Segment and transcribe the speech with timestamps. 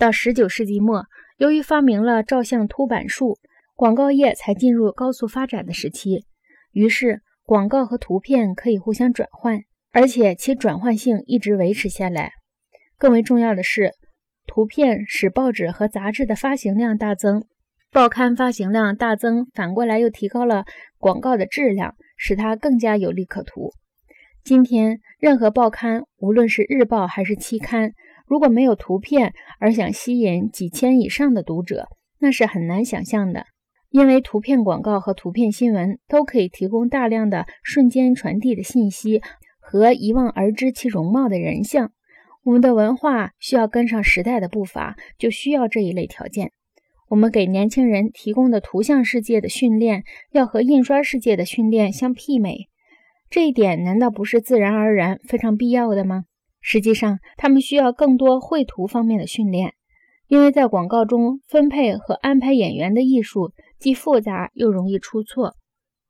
[0.00, 1.04] 到十九世纪末，
[1.36, 3.36] 由于发明了照相凸版术，
[3.76, 6.24] 广告业才进入高速发展的时期。
[6.72, 9.60] 于是，广告和图片可以互相转换，
[9.92, 12.32] 而且其转换性一直维持下来。
[12.96, 13.92] 更为重要的是，
[14.46, 17.44] 图片使报纸和杂志的发行量大增，
[17.92, 20.64] 报刊发行量大增，反过来又提高了
[20.96, 23.72] 广告的质量，使它更加有利可图。
[24.42, 27.92] 今天，任何报刊，无论是日报还是期刊，
[28.30, 31.88] 如果没有图片而想吸引几千以上的读者，
[32.20, 33.44] 那是很难想象的。
[33.90, 39.20] 因为图片广告和图片新闻都可以提供大量的瞬间传递的信息
[39.58, 41.90] 和一望而知其容貌的人像。
[42.44, 46.52] 我们的文化需要跟上时代的步伐，就需要这一类条件。
[47.08, 52.68] 我们给年轻人提供的图像世界的训练，要和印刷世界的训练相媲美。
[53.28, 56.26] 这一点难道不是自然而然、非常必要的吗？
[56.60, 59.74] 实际上，他们需要更多绘图方面的训练，
[60.28, 65.54] 因为在广告中分配和安排演员的艺术既复杂又容易出错。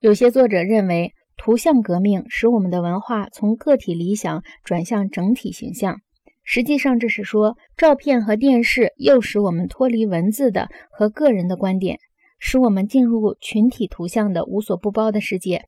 [0.00, 6.00] 有些作者认为，图像革命使我们的文化从个体理想转向整体形象。
[6.42, 11.98] 实际上，这是说照片和电视诱使我们脱离文字的和个人的观点，
[12.38, 15.66] 使我们进入群体图像的无所不包的世界。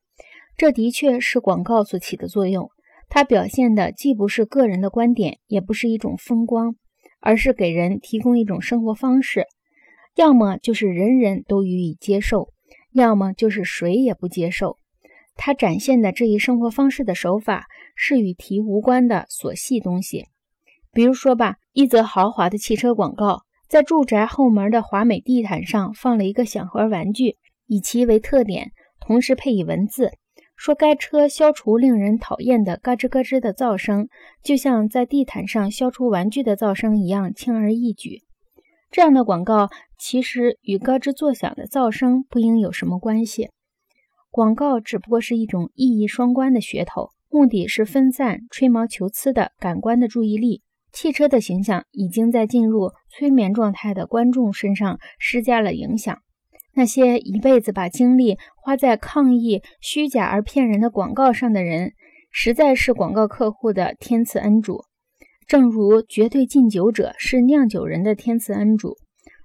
[0.57, 2.71] 这的确是广告所起的作用。
[3.09, 6.77] 它表现的既不是个人的观点，也不是一种风光，
[7.21, 9.47] 而是给人提供一种生活方式，
[10.17, 12.49] 要么就是人人都予以接受，
[12.93, 14.79] 要么就是谁也不接受。
[15.35, 20.27] 它展现的这一生活方式的手法是与题无关的琐细东西，
[20.93, 30.13] 比如说吧，一则豪华的汽车广告，在住宅后门的华美地毯上放了一个小盒玩具，以其为特点，同时配以文字。
[30.63, 34.07] 说该车消除令人讨厌的咯吱咯吱的噪声，
[34.45, 38.21] 就像在地毯上消除玩具的噪声一样轻而易举。
[38.89, 43.51] 这样的广告其实与咯吱作响的噪声不应有什么关系。
[44.31, 50.63] 广告只不过是一种意义双关的噱头，目的是分散吹毛求疵的感官的注意力。
[50.93, 56.19] 汽车的形象已经在进入催眠状态的观众身上施加了影响。
[56.75, 61.93] 那些一辈子把精力花在抗议虚假而骗人的广告上的人，
[62.31, 64.85] 实在是广告客户的天赐恩主，
[65.47, 68.97] 正如绝对禁酒者是酿酒人的天赐恩主，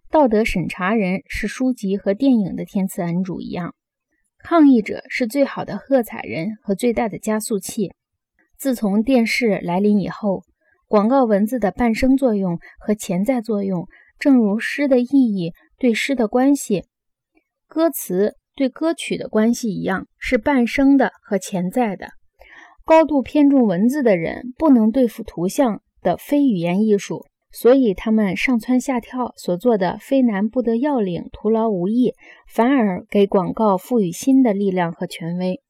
[0.10, 3.76] 道德审查人是书籍和电影的天赐恩主一样。
[4.40, 7.92] 抗议者是最好的喝彩人和最大的加速器。
[8.58, 10.44] 自从电视来临以后，
[10.88, 13.88] 广告文字的伴生作用和潜在作用，
[14.18, 16.86] 正如诗的意义对诗的关系。
[17.68, 22.08] 歌词对歌曲的关系一样，是半生的和潜在的。
[22.86, 32.14] 高度偏重文字的人不能对付图像的非语言艺术，所以他们上蹿下跳所做的非难不得要领，徒劳无益，
[32.48, 35.62] 反而给广告赋予新的力量和权威。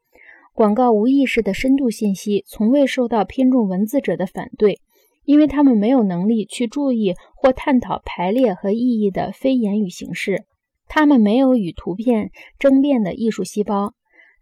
[0.54, 4.80] 广告无意识的深度信息从未受到偏重文字者的反对，
[5.26, 10.46] 因为他们没有能力去注意或探讨排列和意义的非言语形式。
[10.88, 13.94] 他们没有与图片争辩的艺术细胞。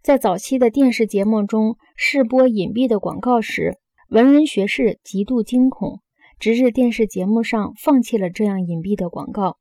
[0.02, 3.76] 在早期的电视节目中试播隐蔽的广告时，
[4.08, 6.00] 文人学士极度惊恐，
[6.38, 9.56] 直至电视节目上放弃了这样隐蔽的广告。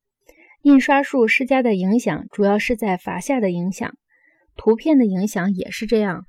[0.62, 3.96] 印刷术施加的影响主要是在法下的影响，
[4.56, 6.26] 图片的影响也是这样。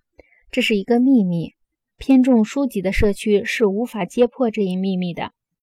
[0.51, 1.53] 这是一个秘密，
[1.99, 5.33] 偏重书籍的社区是无法揭破这一秘密的。